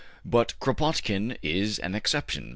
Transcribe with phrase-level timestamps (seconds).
[0.25, 2.49] But Kropotkin is an exception.